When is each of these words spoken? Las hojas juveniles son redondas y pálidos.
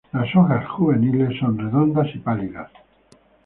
Las 0.13 0.35
hojas 0.35 0.67
juveniles 0.67 1.37
son 1.39 1.59
redondas 1.59 2.07
y 2.15 2.17
pálidos. 2.17 2.69